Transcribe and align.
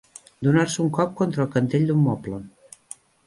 Donar-se 0.45 0.79
un 0.83 0.89
cop 0.95 1.11
contra 1.19 1.45
el 1.45 1.51
cantell 1.57 1.85
d'un 1.91 2.01
moble. 2.09 2.43